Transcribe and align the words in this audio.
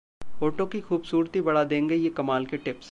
होठों 0.41 0.65
की 0.67 0.79
खूबसूरती 0.81 1.41
बढ़ा 1.41 1.63
देंगे 1.63 1.95
ये 1.95 2.09
कमाल 2.09 2.45
के 2.45 2.57
टिप्स 2.57 2.79